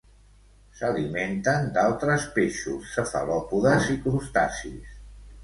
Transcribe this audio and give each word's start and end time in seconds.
S'alimenten 0.77 1.67
d'altres 1.75 2.25
peixos 2.39 2.89
cefalòpodes 2.95 3.93
i 3.95 4.01
crustacis. 4.09 4.99